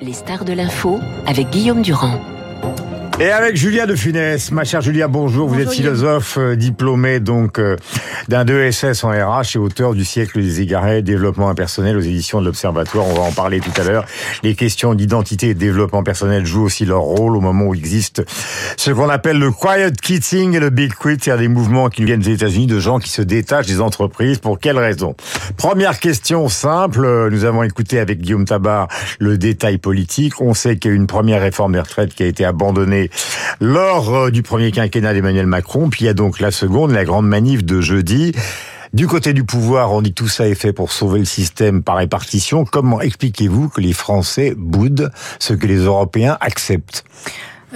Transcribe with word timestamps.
Les 0.00 0.12
stars 0.12 0.44
de 0.44 0.52
l'info 0.52 0.98
avec 1.24 1.50
Guillaume 1.50 1.82
Durand. 1.82 2.18
Et 3.22 3.30
avec 3.30 3.54
Julia 3.54 3.84
de 3.84 3.94
Funès, 3.94 4.50
ma 4.50 4.64
chère 4.64 4.80
Julia, 4.80 5.06
bonjour. 5.06 5.46
Vous 5.46 5.60
êtes 5.60 5.70
philosophe 5.70 6.38
euh, 6.38 6.56
diplômé 6.56 7.20
donc 7.20 7.58
euh, 7.58 7.76
d'un 8.28 8.46
2SS 8.46 9.04
en 9.04 9.10
RH 9.10 9.56
et 9.56 9.58
auteur 9.58 9.92
du 9.92 10.06
siècle 10.06 10.40
des 10.40 10.62
égarés, 10.62 11.02
développement 11.02 11.50
impersonnel 11.50 11.98
aux 11.98 12.00
éditions 12.00 12.40
de 12.40 12.46
l'Observatoire. 12.46 13.06
On 13.06 13.12
va 13.12 13.20
en 13.20 13.32
parler 13.32 13.60
tout 13.60 13.78
à 13.78 13.84
l'heure. 13.84 14.06
Les 14.42 14.54
questions 14.54 14.94
d'identité 14.94 15.50
et 15.50 15.54
développement 15.54 16.02
personnel 16.02 16.46
jouent 16.46 16.62
aussi 16.62 16.86
leur 16.86 17.02
rôle 17.02 17.36
au 17.36 17.42
moment 17.42 17.66
où 17.66 17.74
existe 17.74 18.22
ce 18.78 18.90
qu'on 18.90 19.10
appelle 19.10 19.38
le 19.38 19.50
quiet 19.50 19.92
quitting 20.00 20.56
et 20.56 20.60
le 20.60 20.70
big 20.70 20.94
quit, 20.94 21.18
c'est-à-dire 21.20 21.42
des 21.42 21.48
mouvements 21.48 21.90
qui 21.90 22.04
viennent 22.04 22.20
des 22.20 22.32
États-Unis 22.32 22.68
de 22.68 22.80
gens 22.80 23.00
qui 23.00 23.10
se 23.10 23.20
détachent 23.20 23.66
des 23.66 23.82
entreprises. 23.82 24.38
Pour 24.38 24.58
quelles 24.58 24.78
raisons 24.78 25.14
Première 25.58 26.00
question 26.00 26.48
simple. 26.48 27.28
Nous 27.30 27.44
avons 27.44 27.64
écouté 27.64 27.98
avec 27.98 28.22
Guillaume 28.22 28.46
Tabar 28.46 28.88
le 29.18 29.36
détail 29.36 29.76
politique. 29.76 30.40
On 30.40 30.54
sait 30.54 30.78
qu'il 30.78 30.90
y 30.90 30.94
a 30.94 30.94
eu 30.94 30.98
une 30.98 31.06
première 31.06 31.42
réforme 31.42 31.74
des 31.74 31.80
retraites 31.80 32.14
qui 32.14 32.22
a 32.22 32.26
été 32.26 32.46
abandonnée 32.46 33.09
lors 33.60 34.14
euh, 34.14 34.30
du 34.30 34.42
premier 34.42 34.70
quinquennat 34.70 35.14
d'Emmanuel 35.14 35.46
Macron. 35.46 35.90
Puis 35.90 36.02
il 36.02 36.06
y 36.06 36.10
a 36.10 36.14
donc 36.14 36.40
la 36.40 36.50
seconde, 36.50 36.92
la 36.92 37.04
grande 37.04 37.26
manif 37.26 37.64
de 37.64 37.80
jeudi. 37.80 38.32
Du 38.92 39.06
côté 39.06 39.32
du 39.32 39.44
pouvoir, 39.44 39.92
on 39.92 40.02
dit 40.02 40.12
tout 40.12 40.26
ça 40.26 40.48
est 40.48 40.56
fait 40.56 40.72
pour 40.72 40.90
sauver 40.90 41.20
le 41.20 41.24
système 41.24 41.82
par 41.82 41.96
répartition. 41.96 42.64
Comment 42.64 43.00
expliquez-vous 43.00 43.68
que 43.68 43.80
les 43.80 43.92
Français 43.92 44.54
boudent 44.56 45.12
ce 45.38 45.54
que 45.54 45.66
les 45.66 45.76
Européens 45.76 46.36
acceptent? 46.40 47.04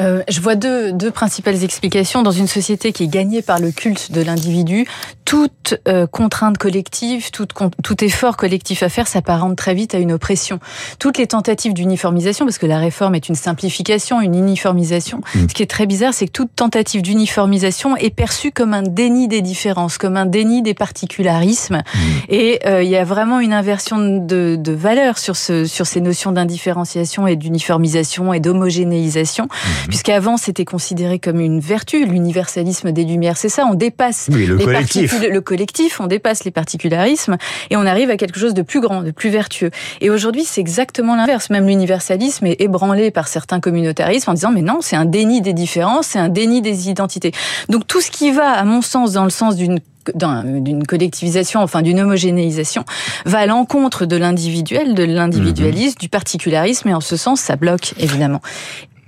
Euh, 0.00 0.22
je 0.28 0.40
vois 0.40 0.54
deux, 0.54 0.92
deux 0.92 1.10
principales 1.10 1.62
explications. 1.62 2.22
Dans 2.22 2.30
une 2.30 2.46
société 2.46 2.92
qui 2.92 3.04
est 3.04 3.08
gagnée 3.08 3.42
par 3.42 3.58
le 3.58 3.70
culte 3.70 4.12
de 4.12 4.20
l'individu, 4.20 4.86
toute 5.24 5.74
euh, 5.88 6.06
contrainte 6.06 6.58
collective, 6.58 7.30
tout, 7.30 7.46
tout 7.82 8.04
effort 8.04 8.36
collectif 8.36 8.82
à 8.82 8.88
faire 8.88 9.06
s'apparente 9.06 9.56
très 9.56 9.74
vite 9.74 9.94
à 9.94 9.98
une 9.98 10.12
oppression. 10.12 10.60
Toutes 10.98 11.18
les 11.18 11.26
tentatives 11.26 11.74
d'uniformisation, 11.74 12.44
parce 12.44 12.58
que 12.58 12.66
la 12.66 12.78
réforme 12.78 13.14
est 13.14 13.28
une 13.28 13.34
simplification, 13.34 14.20
une 14.20 14.34
uniformisation, 14.34 15.18
mmh. 15.18 15.48
ce 15.48 15.54
qui 15.54 15.62
est 15.62 15.70
très 15.70 15.86
bizarre, 15.86 16.14
c'est 16.14 16.26
que 16.26 16.32
toute 16.32 16.54
tentative 16.54 17.02
d'uniformisation 17.02 17.96
est 17.96 18.14
perçue 18.14 18.52
comme 18.52 18.74
un 18.74 18.82
déni 18.82 19.28
des 19.28 19.42
différences, 19.42 19.98
comme 19.98 20.16
un 20.16 20.26
déni 20.26 20.62
des 20.62 20.74
particularismes. 20.74 21.76
Mmh. 21.76 21.98
Et 22.28 22.60
euh, 22.66 22.82
il 22.82 22.90
y 22.90 22.96
a 22.96 23.04
vraiment 23.04 23.40
une 23.40 23.52
inversion 23.52 23.98
de, 23.98 24.56
de 24.58 24.72
valeur 24.72 25.18
sur, 25.18 25.36
ce, 25.36 25.64
sur 25.64 25.86
ces 25.86 26.00
notions 26.00 26.32
d'indifférenciation 26.32 27.26
et 27.26 27.36
d'uniformisation 27.36 28.32
et 28.32 28.40
d'homogénéisation. 28.40 29.48
Mhm. 29.84 29.88
puisqu'avant 29.88 30.36
c'était 30.36 30.64
considéré 30.64 31.18
comme 31.18 31.40
une 31.40 31.60
vertu, 31.60 32.06
l'universalisme 32.06 32.92
des 32.92 33.04
Lumières. 33.04 33.36
C'est 33.36 33.48
ça, 33.48 33.66
on 33.70 33.74
dépasse 33.74 34.28
le 34.30 34.56
les 34.56 34.64
collectif. 34.64 35.20
le 35.28 35.40
collectif, 35.40 36.00
on 36.00 36.06
dépasse 36.06 36.44
les 36.44 36.50
particularismes 36.50 37.36
et 37.70 37.76
on 37.76 37.86
arrive 37.86 38.10
à 38.10 38.16
quelque 38.16 38.38
chose 38.38 38.54
de 38.54 38.62
plus 38.62 38.80
grand, 38.80 39.02
de 39.02 39.10
plus 39.10 39.30
vertueux. 39.30 39.70
Et 40.00 40.10
aujourd'hui, 40.10 40.44
c'est 40.44 40.60
exactement 40.60 41.16
l'inverse. 41.16 41.50
Même 41.50 41.66
l'universalisme 41.66 42.46
est 42.46 42.60
ébranlé 42.60 43.10
par 43.10 43.28
certains 43.28 43.60
communautarismes 43.60 44.30
en 44.30 44.34
disant 44.34 44.52
mais 44.52 44.62
non, 44.62 44.78
c'est 44.80 44.96
un 44.96 45.04
déni 45.04 45.40
des 45.40 45.52
différences, 45.52 46.08
c'est 46.08 46.18
un 46.18 46.28
déni 46.28 46.62
des 46.62 46.88
identités. 46.88 47.32
Donc 47.68 47.86
tout 47.86 48.00
ce 48.00 48.10
qui 48.10 48.32
va, 48.32 48.50
à 48.50 48.64
mon 48.64 48.82
sens, 48.82 49.12
dans 49.12 49.24
le 49.24 49.30
sens 49.30 49.56
d'une 49.56 49.80
d'une 50.12 50.86
collectivisation, 50.86 51.60
enfin 51.60 51.80
d'une 51.80 52.00
homogénéisation, 52.00 52.84
va 53.24 53.38
à 53.38 53.46
l'encontre 53.46 54.04
de 54.04 54.16
l'individuel, 54.16 54.94
de 54.94 55.04
l'individualisme, 55.04 55.96
mhm. 55.96 56.00
du 56.00 56.08
particularisme, 56.10 56.88
et 56.88 56.94
en 56.94 57.00
ce 57.00 57.16
sens, 57.16 57.40
ça 57.40 57.56
bloque, 57.56 57.94
évidemment. 57.98 58.42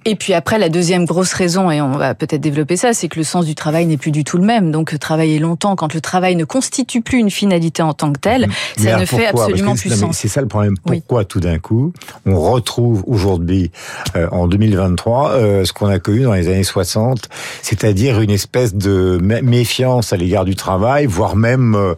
Et 0.08 0.14
puis 0.14 0.34
après, 0.34 0.60
la 0.60 0.68
deuxième 0.68 1.04
grosse 1.04 1.32
raison, 1.32 1.68
et 1.68 1.80
on 1.80 1.90
va 1.90 2.14
peut-être 2.14 2.40
développer 2.40 2.76
ça, 2.76 2.94
c'est 2.94 3.08
que 3.08 3.18
le 3.18 3.24
sens 3.24 3.44
du 3.44 3.56
travail 3.56 3.86
n'est 3.86 3.96
plus 3.96 4.12
du 4.12 4.22
tout 4.22 4.38
le 4.38 4.44
même. 4.44 4.70
Donc 4.70 4.96
travailler 5.00 5.40
longtemps, 5.40 5.74
quand 5.74 5.92
le 5.94 6.00
travail 6.00 6.36
ne 6.36 6.44
constitue 6.44 7.02
plus 7.02 7.18
une 7.18 7.28
finalité 7.28 7.82
en 7.82 7.92
tant 7.92 8.12
que 8.12 8.20
telle, 8.20 8.46
ça 8.78 9.00
ne 9.00 9.04
fait 9.04 9.26
absolument 9.26 9.74
plus 9.74 9.90
sens. 9.90 10.16
C'est 10.16 10.28
ça 10.28 10.40
le 10.40 10.46
problème. 10.46 10.76
Pourquoi 10.78 11.24
tout 11.24 11.40
d'un 11.40 11.58
coup, 11.58 11.92
on 12.24 12.38
retrouve 12.38 13.02
aujourd'hui, 13.08 13.72
euh, 14.14 14.28
en 14.30 14.46
2023, 14.46 15.30
euh, 15.32 15.64
ce 15.64 15.72
qu'on 15.72 15.88
a 15.88 15.98
connu 15.98 16.22
dans 16.22 16.34
les 16.34 16.46
années 16.46 16.62
60, 16.62 17.28
c'est-à-dire 17.62 18.20
une 18.20 18.30
espèce 18.30 18.76
de 18.76 19.18
méfiance 19.20 20.12
à 20.12 20.16
l'égard 20.16 20.44
du 20.44 20.54
travail, 20.54 21.06
voire 21.06 21.34
même, 21.34 21.75
euh, 21.75 21.94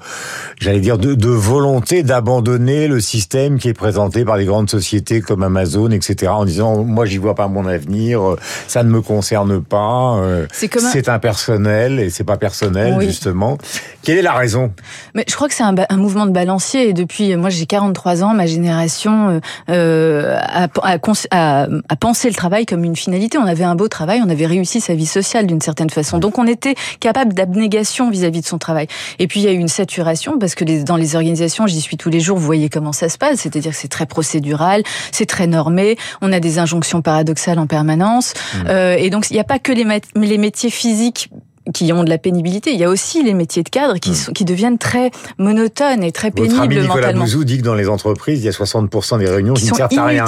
j'allais 0.58 0.80
dire, 0.80 0.96
de, 0.96 1.12
de 1.12 1.28
volonté 1.28 2.02
d'abandonner 2.02 2.88
le 2.88 3.00
système 3.00 3.58
qui 3.58 3.68
est 3.68 3.74
présenté 3.74 4.24
par 4.24 4.38
les 4.38 4.46
grandes 4.46 4.70
sociétés 4.70 5.20
comme 5.20 5.42
Amazon, 5.42 5.90
etc., 5.90 6.32
en 6.32 6.46
disant, 6.46 6.84
moi, 6.84 7.04
j'y 7.04 7.18
vois 7.18 7.34
pas 7.34 7.48
mon 7.48 7.66
avenir 7.66 7.97
euh, 7.98 8.36
ça 8.66 8.82
ne 8.82 8.90
me 8.90 9.00
concerne 9.00 9.62
pas, 9.62 10.16
euh, 10.16 10.46
c'est 10.52 11.08
impersonnel 11.08 12.00
et 12.00 12.10
c'est 12.10 12.24
pas 12.24 12.36
personnel 12.36 13.00
justement. 13.00 13.58
Quelle 14.02 14.18
est 14.18 14.22
la 14.22 14.32
raison? 14.32 14.72
Mais 15.14 15.24
je 15.28 15.34
crois 15.34 15.48
que 15.48 15.54
c'est 15.54 15.62
un, 15.62 15.74
un, 15.88 15.96
mouvement 15.96 16.26
de 16.26 16.32
balancier 16.32 16.88
et 16.88 16.92
depuis 16.92 17.36
moi 17.36 17.50
j'ai 17.50 17.66
43 17.66 18.22
ans, 18.22 18.34
ma 18.34 18.46
génération 18.46 19.40
euh, 19.68 20.36
a, 20.38 20.68
a, 20.82 20.98
a, 21.30 21.66
a, 21.88 21.96
pensé 21.96 22.28
le 22.28 22.34
travail 22.34 22.66
comme 22.66 22.84
une 22.84 22.96
finalité. 22.96 23.38
On 23.38 23.46
avait 23.46 23.64
un 23.64 23.74
beau 23.74 23.88
travail, 23.88 24.20
on 24.24 24.30
avait 24.30 24.46
réussi 24.46 24.80
sa 24.80 24.94
vie 24.94 25.06
sociale 25.06 25.46
d'une 25.46 25.60
certaine 25.60 25.90
façon, 25.90 26.18
donc 26.18 26.38
on 26.38 26.46
était 26.46 26.74
capable 27.00 27.34
d'abnégation 27.34 28.10
vis-à-vis 28.10 28.40
de 28.40 28.46
son 28.46 28.58
travail. 28.58 28.86
Et 29.18 29.26
puis 29.26 29.40
il 29.40 29.44
y 29.44 29.48
a 29.48 29.52
eu 29.52 29.58
une 29.58 29.68
saturation 29.68 30.38
parce 30.38 30.54
que 30.54 30.64
les, 30.64 30.84
dans 30.84 30.96
les 30.96 31.16
organisations, 31.16 31.66
j'y 31.66 31.80
suis 31.80 31.96
tous 31.96 32.10
les 32.10 32.20
jours, 32.20 32.38
vous 32.38 32.46
voyez 32.46 32.68
comment 32.68 32.92
ça 32.92 33.08
se 33.08 33.18
passe, 33.18 33.40
c'est-à-dire 33.40 33.72
que 33.72 33.76
c'est 33.76 33.88
très 33.88 34.06
procédural, 34.06 34.82
c'est 35.12 35.26
très 35.26 35.46
normé, 35.46 35.96
on 36.22 36.32
a 36.32 36.40
des 36.40 36.58
injonctions 36.58 37.02
paradoxales 37.02 37.58
en 37.58 37.66
permanence 37.66 37.87
permanence. 37.88 38.34
Mmh. 38.34 38.58
Euh, 38.68 38.96
et 38.96 39.10
donc, 39.10 39.30
il 39.30 39.34
n'y 39.34 39.40
a 39.40 39.44
pas 39.44 39.58
que 39.58 39.72
les, 39.72 39.86
les 40.14 40.38
métiers 40.38 40.70
physiques 40.70 41.30
qui 41.72 41.92
ont 41.92 42.04
de 42.04 42.10
la 42.10 42.18
pénibilité. 42.18 42.72
Il 42.72 42.78
y 42.78 42.84
a 42.84 42.88
aussi 42.88 43.22
les 43.22 43.34
métiers 43.34 43.62
de 43.62 43.68
cadre 43.68 43.98
qui, 43.98 44.10
hmm. 44.10 44.14
sont, 44.14 44.32
qui 44.32 44.44
deviennent 44.44 44.78
très 44.78 45.10
monotones 45.38 46.02
et 46.02 46.12
très 46.12 46.30
pénibles 46.30 46.54
Votre 46.54 46.62
ami 46.64 46.76
Nicolas 46.76 46.94
mentalement. 46.94 47.24
Bouzou 47.24 47.44
dit 47.44 47.58
que 47.58 47.62
dans 47.62 47.74
les 47.74 47.88
entreprises, 47.88 48.40
il 48.40 48.44
y 48.44 48.48
a 48.48 48.52
60% 48.52 49.18
des 49.18 49.28
réunions 49.28 49.54
qui, 49.54 49.64
qui 49.64 49.70
ne 49.70 49.76
servent 49.76 49.98
à 49.98 50.06
rien. 50.06 50.24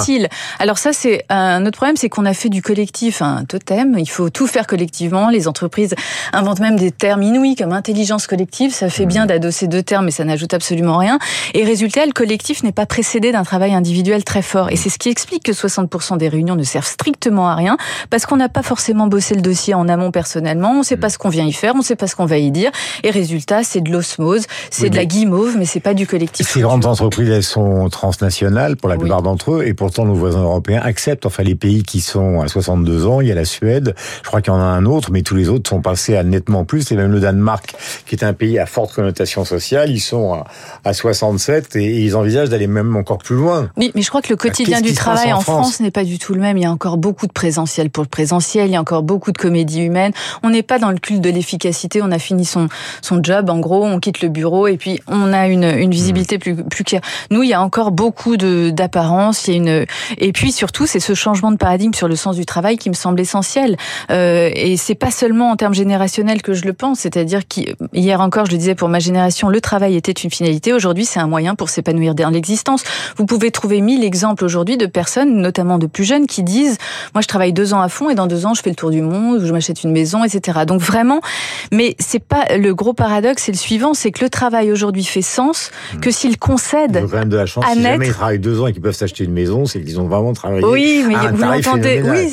Alors 0.59 0.77
ça, 0.77 0.93
c'est 0.93 1.25
un 1.29 1.65
autre 1.65 1.77
problème, 1.77 1.97
c'est 1.97 2.09
qu'on 2.09 2.25
a 2.25 2.33
fait 2.33 2.49
du 2.49 2.61
collectif 2.61 3.21
un 3.21 3.45
totem. 3.45 3.97
Il 3.97 4.09
faut 4.09 4.29
tout 4.29 4.47
faire 4.47 4.67
collectivement. 4.67 5.29
Les 5.29 5.47
entreprises 5.47 5.95
inventent 6.33 6.59
même 6.59 6.77
des 6.77 6.91
termes 6.91 7.23
inouïs 7.23 7.55
comme 7.55 7.71
intelligence 7.71 8.27
collective. 8.27 8.73
Ça 8.73 8.89
fait 8.89 9.05
hmm. 9.05 9.09
bien 9.09 9.25
d'adosser 9.25 9.67
deux 9.67 9.83
termes, 9.83 10.05
mais 10.05 10.11
ça 10.11 10.23
n'ajoute 10.23 10.53
absolument 10.53 10.97
rien. 10.97 11.19
Et 11.53 11.63
résultat, 11.63 12.05
le 12.05 12.11
collectif 12.11 12.63
n'est 12.63 12.71
pas 12.71 12.85
précédé 12.85 13.31
d'un 13.31 13.43
travail 13.43 13.73
individuel 13.73 14.23
très 14.23 14.41
fort. 14.41 14.69
Et 14.71 14.75
c'est 14.75 14.89
ce 14.89 14.99
qui 14.99 15.09
explique 15.09 15.43
que 15.43 15.51
60% 15.51 16.17
des 16.17 16.29
réunions 16.29 16.55
ne 16.55 16.63
servent 16.63 16.87
strictement 16.87 17.49
à 17.49 17.55
rien, 17.55 17.77
parce 18.09 18.25
qu'on 18.25 18.37
n'a 18.37 18.49
pas 18.49 18.63
forcément 18.63 19.07
bossé 19.07 19.35
le 19.35 19.41
dossier 19.41 19.73
en 19.73 19.87
amont 19.87 20.11
personnellement. 20.11 20.71
On 20.71 20.79
ne 20.79 20.83
sait 20.83 20.97
pas 20.97 21.07
hmm. 21.07 21.11
ce 21.11 21.17
qu'on 21.17 21.30
vient 21.31 21.45
y 21.45 21.53
faire, 21.53 21.73
on 21.73 21.79
ne 21.79 21.83
sait 21.83 21.95
pas 21.95 22.05
ce 22.05 22.15
qu'on 22.15 22.27
va 22.27 22.37
y 22.37 22.51
dire. 22.51 22.71
Et 23.03 23.09
résultat, 23.09 23.63
c'est 23.63 23.81
de 23.81 23.91
l'osmose, 23.91 24.45
c'est 24.69 24.89
de 24.89 24.95
la 24.95 25.05
guimauve, 25.05 25.57
mais 25.57 25.65
c'est 25.65 25.79
pas 25.79 25.95
du 25.95 26.05
collectif. 26.05 26.47
Ces 26.47 26.61
grandes 26.61 26.85
entreprises, 26.85 27.29
elles 27.29 27.43
sont 27.43 27.89
transnationales 27.89 28.77
pour 28.77 28.89
la 28.89 28.97
plupart 28.97 29.23
d'entre 29.23 29.53
eux, 29.53 29.63
et 29.65 29.73
pourtant 29.73 30.05
nos 30.05 30.13
voisins 30.13 30.43
européens 30.43 30.81
acceptent. 30.83 31.25
Enfin, 31.25 31.43
les 31.43 31.55
pays 31.55 31.83
qui 31.83 32.01
sont 32.01 32.41
à 32.41 32.47
62 32.47 33.07
ans, 33.07 33.21
il 33.21 33.27
y 33.27 33.31
a 33.31 33.35
la 33.35 33.45
Suède, 33.45 33.95
je 34.21 34.27
crois 34.27 34.41
qu'il 34.41 34.53
y 34.53 34.55
en 34.55 34.59
a 34.59 34.63
un 34.63 34.85
autre, 34.85 35.09
mais 35.11 35.23
tous 35.23 35.35
les 35.35 35.49
autres 35.49 35.69
sont 35.69 35.81
passés 35.81 36.15
à 36.15 36.23
nettement 36.23 36.65
plus. 36.65 36.91
Et 36.91 36.95
même 36.95 37.11
le 37.11 37.19
Danemark, 37.19 37.73
qui 38.05 38.15
est 38.15 38.23
un 38.23 38.33
pays 38.33 38.59
à 38.59 38.65
forte 38.65 38.93
connotation 38.93 39.45
sociale, 39.45 39.89
ils 39.89 39.99
sont 39.99 40.43
à, 40.83 40.93
67 40.93 41.75
et, 41.75 42.01
ils 42.01 42.15
envisagent 42.15 42.49
d'aller 42.49 42.67
même 42.67 42.95
encore 42.95 43.19
plus 43.19 43.35
loin. 43.35 43.69
Oui, 43.77 43.91
mais 43.95 44.01
je 44.01 44.09
crois 44.09 44.21
que 44.21 44.29
le 44.29 44.35
quotidien 44.35 44.81
du 44.81 44.93
travail 44.93 45.33
en, 45.33 45.41
France, 45.41 45.79
n'est 45.79 45.91
pas 45.91 46.03
du 46.03 46.19
tout 46.19 46.33
le 46.33 46.41
même. 46.41 46.57
Il 46.57 46.63
y 46.63 46.65
a 46.65 46.71
encore 46.71 46.97
beaucoup 46.97 47.27
de 47.27 47.31
présentiel 47.31 47.89
pour 47.89 48.03
le 48.03 48.09
présentiel, 48.09 48.67
il 48.67 48.73
y 48.73 48.75
a 48.75 48.81
encore 48.81 49.03
beaucoup 49.03 49.31
de 49.31 49.37
comédie 49.37 49.81
humaine. 49.81 50.11
On 50.43 50.49
n'est 50.49 50.63
pas 50.63 50.79
dans 50.79 50.91
le 50.91 50.97
culte 50.97 51.20
de 51.21 51.29
l'efficacité 51.29 52.01
on 52.01 52.11
a 52.11 52.19
fini 52.19 52.45
son, 52.45 52.67
son 53.01 53.21
job, 53.23 53.49
en 53.49 53.59
gros, 53.59 53.85
on 53.85 53.99
quitte 53.99 54.21
le 54.21 54.29
bureau 54.29 54.67
et 54.67 54.77
puis 54.77 54.99
on 55.07 55.33
a 55.33 55.47
une, 55.47 55.63
une 55.63 55.91
visibilité 55.91 56.37
plus, 56.37 56.55
plus 56.55 56.83
claire. 56.83 57.01
Nous, 57.29 57.43
il 57.43 57.49
y 57.49 57.53
a 57.53 57.61
encore 57.61 57.91
beaucoup 57.91 58.37
d'apparence, 58.37 59.47
il 59.47 59.51
y 59.51 59.53
a 59.53 59.57
une, 59.57 59.85
et 60.17 60.31
puis 60.31 60.51
surtout, 60.51 60.85
c'est 60.85 60.99
ce 60.99 61.13
changement 61.13 61.51
de 61.51 61.57
paradigme 61.57 61.93
sur 61.93 62.07
le 62.07 62.15
sens 62.15 62.35
du 62.35 62.45
travail 62.45 62.77
qui 62.77 62.89
me 62.89 62.95
semble 62.95 63.19
essentiel. 63.19 63.77
Euh, 64.09 64.49
et 64.53 64.77
c'est 64.77 64.95
pas 64.95 65.11
seulement 65.11 65.51
en 65.51 65.55
termes 65.55 65.73
générationnels 65.73 66.41
que 66.41 66.53
je 66.53 66.65
le 66.65 66.73
pense, 66.73 66.99
c'est-à-dire 66.99 67.47
qu'hier 67.47 68.21
encore, 68.21 68.45
je 68.45 68.51
le 68.51 68.57
disais 68.57 68.75
pour 68.75 68.89
ma 68.89 68.99
génération, 68.99 69.49
le 69.49 69.61
travail 69.61 69.95
était 69.95 70.11
une 70.11 70.29
finalité. 70.29 70.73
Aujourd'hui, 70.73 71.05
c'est 71.05 71.19
un 71.19 71.27
moyen 71.27 71.55
pour 71.55 71.69
s'épanouir 71.69 72.15
dans 72.15 72.29
l'existence. 72.29 72.83
Vous 73.17 73.25
pouvez 73.25 73.51
trouver 73.51 73.81
mille 73.81 74.03
exemples 74.03 74.45
aujourd'hui 74.45 74.77
de 74.77 74.85
personnes, 74.85 75.41
notamment 75.41 75.77
de 75.77 75.87
plus 75.87 76.03
jeunes, 76.03 76.27
qui 76.27 76.43
disent, 76.43 76.77
moi, 77.13 77.21
je 77.21 77.27
travaille 77.27 77.53
deux 77.53 77.73
ans 77.73 77.81
à 77.81 77.89
fond 77.89 78.09
et 78.09 78.15
dans 78.15 78.27
deux 78.27 78.45
ans, 78.45 78.53
je 78.53 78.61
fais 78.61 78.69
le 78.69 78.75
tour 78.75 78.89
du 78.91 79.01
monde, 79.01 79.41
je 79.43 79.51
m'achète 79.51 79.83
une 79.83 79.91
maison, 79.91 80.23
etc. 80.23 80.59
Donc 80.65 80.81
vraiment, 80.81 81.00
mais 81.71 81.95
c'est 81.99 82.23
pas 82.23 82.57
le 82.57 82.73
gros 82.73 82.93
paradoxe, 82.93 83.43
c'est 83.45 83.51
le 83.51 83.57
suivant, 83.57 83.93
c'est 83.93 84.11
que 84.11 84.23
le 84.23 84.29
travail 84.29 84.71
aujourd'hui 84.71 85.03
fait 85.03 85.21
sens 85.21 85.71
que 86.01 86.09
hmm. 86.09 86.11
s'il 86.11 86.37
concède 86.37 87.01
quand 87.09 87.17
même 87.17 87.29
de 87.29 87.37
la 87.37 87.45
chance. 87.45 87.65
si 87.71 87.81
jamais 87.81 88.07
ils 88.07 88.13
travaillent 88.13 88.39
deux 88.39 88.61
ans 88.61 88.67
et 88.67 88.73
qu'ils 88.73 88.81
peuvent 88.81 88.95
s'acheter 88.95 89.23
une 89.23 89.33
maison, 89.33 89.65
c'est 89.65 89.81
qu'ils 89.81 89.99
ont 89.99 90.07
vraiment 90.07 90.33
travaillé. 90.33 90.65
Oui, 90.65 91.03
mais 91.07 91.15
vous 91.31 91.43
l'entendez. 91.43 92.01
Oui, 92.03 92.31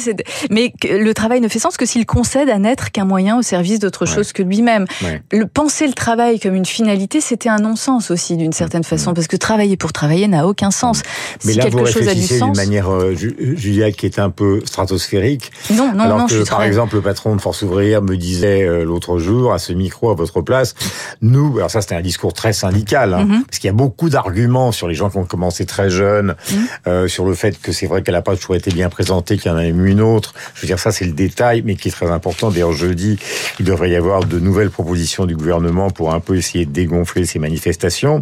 mais 0.51 0.73
le 0.85 1.13
travail 1.13 1.41
ne 1.41 1.49
fait 1.49 1.59
sens 1.59 1.77
que 1.77 1.87
s'il 1.87 2.07
concède 2.07 2.49
à 2.49 2.59
n'être 2.59 2.91
qu'un 2.91 3.05
moyen 3.05 3.39
au 3.39 3.43
service 3.43 3.79
d'autre 3.79 4.07
chose 4.07 4.33
que 4.33 4.43
lui-même. 4.43 4.87
Le 5.33 5.47
penser 5.47 5.87
le 5.87 5.93
travail 5.93 6.41
comme 6.41 6.55
une 6.55 6.67
finalité, 6.67 7.21
c'était 7.21 7.49
un 7.49 7.59
non-sens 7.59 8.11
aussi 8.11 8.37
d'une 8.37 8.53
certaine 8.53 8.81
hmm. 8.81 8.85
façon, 8.85 9.15
parce 9.15 9.27
que 9.27 9.37
travailler 9.37 9.77
pour 9.77 9.93
travailler 9.93 10.29
n'a 10.29 10.47
aucun 10.47 10.71
sens. 10.71 11.03
Mais 11.45 11.53
si 11.53 11.59
là, 11.59 11.65
quelque 11.65 11.81
vous 11.81 11.87
chose 11.87 12.09
a 12.09 12.15
du 12.15 12.23
sens, 12.23 12.53
d'une 12.53 12.65
manière, 12.65 12.91
euh, 12.91 13.15
Julia, 13.15 13.93
qui 13.93 14.07
est 14.07 14.19
un 14.19 14.31
peu 14.31 14.61
stratosphérique. 14.65 15.51
Non, 15.71 15.93
non, 15.95 16.05
alors 16.05 16.19
non. 16.19 16.27
Que, 16.27 16.49
par 16.49 16.63
exemple, 16.63 16.97
le 16.97 17.03
patron 17.03 17.35
de 17.37 17.41
Force 17.41 17.63
ouvrière 17.63 18.03
me 18.03 18.17
disait 18.17 18.58
disait 18.59 18.69
euh, 18.69 18.85
l'autre 18.85 19.19
jour 19.19 19.53
à 19.53 19.59
ce 19.59 19.73
micro 19.73 20.11
à 20.11 20.15
votre 20.15 20.41
place, 20.41 20.75
nous, 21.23 21.57
alors 21.57 21.71
ça 21.71 21.81
c'était 21.81 21.95
un 21.95 22.01
discours 22.01 22.33
très 22.33 22.53
syndical, 22.53 23.15
hein, 23.15 23.25
mhm. 23.25 23.45
parce 23.45 23.59
qu'il 23.59 23.69
y 23.69 23.71
a 23.71 23.75
beaucoup 23.75 24.09
d'arguments 24.09 24.73
sur 24.73 24.89
les 24.89 24.95
gens 24.95 25.11
qui 25.11 25.19
ont 25.19 25.25
commencé 25.25 25.67
très 25.67 25.91
jeunes, 25.91 26.35
mhm. 26.51 26.59
euh, 26.87 27.09
sur 27.09 27.25
le 27.25 27.35
fait 27.35 27.61
que 27.61 27.73
c'est 27.73 27.87
vrai 27.87 28.03
qu'elle 28.03 28.15
n'a 28.15 28.23
pas 28.23 28.37
toujours 28.37 28.57
été 28.57 28.71
bien 28.71 28.89
présentée, 28.89 29.39
qu'il 29.39 29.51
y 29.51 29.55
en 29.55 29.59
a 29.59 29.67
eu 29.67 29.87
une 29.87 30.01
autre. 30.01 30.35
Je 30.55 30.63
veux 30.63 30.67
dire, 30.67 30.79
ça 30.79 30.93
c'est 30.93 31.05
le 31.05 31.13
détail, 31.13 31.63
mais 31.65 31.77
qui 31.77 31.89
est 31.89 31.93
très 31.93 32.11
important. 32.11 32.51
D'ailleurs, 32.51 32.73
jeudi, 32.73 33.19
il 33.59 33.65
devrait 33.65 33.91
y 33.91 33.97
avoir 33.97 34.25
de 34.25 34.39
nouvelles 34.39 34.71
propositions 34.71 35.27
du 35.27 35.37
gouvernement 35.37 35.91
pour 35.91 36.13
un 36.13 36.21
peu 36.21 36.37
essayer 36.37 36.67
de 36.67 36.73
dégonfler 36.73 37.25
ces 37.25 37.39
manifestations. 37.39 38.21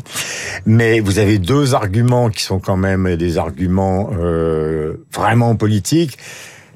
Mais 0.65 1.01
vous 1.01 1.19
avez 1.19 1.39
deux 1.39 1.75
arguments 1.75 2.31
qui 2.31 2.43
sont 2.43 2.59
quand 2.59 2.77
même 2.77 3.17
des 3.17 3.39
arguments 3.39 4.11
euh, 4.19 4.95
vraiment 5.13 5.57
politiques. 5.57 6.19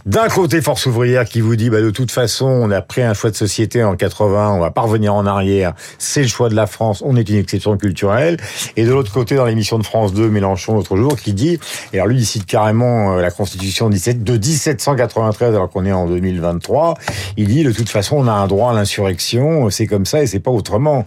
D'un 0.06 0.28
côté, 0.28 0.62
Force 0.62 0.86
ouvrière 0.86 1.26
qui 1.26 1.42
vous 1.42 1.56
dit, 1.56 1.68
bah, 1.68 1.82
de 1.82 1.90
toute 1.90 2.10
façon, 2.10 2.46
on 2.46 2.70
a 2.70 2.80
pris 2.80 3.02
un 3.02 3.12
choix 3.12 3.30
de 3.30 3.36
société 3.36 3.84
en 3.84 3.96
80, 3.96 4.52
on 4.54 4.58
va 4.58 4.70
pas 4.70 4.80
revenir 4.80 5.14
en 5.14 5.26
arrière, 5.26 5.74
c'est 5.98 6.22
le 6.22 6.28
choix 6.28 6.48
de 6.48 6.54
la 6.54 6.66
France, 6.66 7.02
on 7.04 7.16
est 7.16 7.28
une 7.28 7.36
exception 7.36 7.76
culturelle. 7.76 8.38
Et 8.76 8.86
de 8.86 8.90
l'autre 8.90 9.12
côté, 9.12 9.34
dans 9.34 9.44
l'émission 9.44 9.78
de 9.78 9.84
France 9.84 10.14
2, 10.14 10.30
Mélenchon 10.30 10.74
l'autre 10.74 10.96
jour, 10.96 11.16
qui 11.16 11.34
dit, 11.34 11.58
et 11.92 11.96
alors 11.96 12.06
lui, 12.06 12.16
il 12.16 12.24
cite 12.24 12.46
carrément 12.46 13.12
euh, 13.12 13.20
la 13.20 13.30
Constitution 13.30 13.90
de 13.90 13.94
1793, 13.94 15.54
alors 15.54 15.68
qu'on 15.68 15.84
est 15.84 15.92
en 15.92 16.06
2023, 16.06 16.94
il 17.36 17.48
dit, 17.48 17.62
de 17.62 17.72
toute 17.72 17.90
façon, 17.90 18.16
on 18.16 18.26
a 18.26 18.32
un 18.32 18.46
droit 18.46 18.70
à 18.70 18.74
l'insurrection, 18.74 19.68
c'est 19.68 19.86
comme 19.86 20.06
ça 20.06 20.22
et 20.22 20.26
c'est 20.26 20.40
pas 20.40 20.50
autrement. 20.50 21.04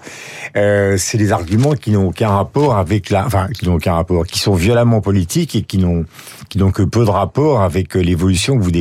Euh, 0.55 0.97
c'est 0.99 1.17
des 1.17 1.31
arguments 1.31 1.73
qui 1.73 1.89
n'ont 1.89 2.09
aucun 2.09 2.29
rapport 2.29 2.77
avec 2.77 3.09
la, 3.09 3.25
enfin, 3.25 3.47
qui 3.47 3.67
n'ont 3.67 3.75
aucun 3.75 3.93
rapport, 3.93 4.27
qui 4.27 4.37
sont 4.37 4.53
violemment 4.53 5.01
politiques 5.01 5.55
et 5.55 5.63
qui 5.63 5.79
n'ont, 5.79 6.05
qui 6.49 6.59
n'ont 6.59 6.71
que 6.71 6.83
peu 6.83 7.05
de 7.05 7.09
rapport 7.09 7.61
avec 7.61 7.95
l'évolution 7.95 8.55
que 8.55 8.63
vous 8.63 8.71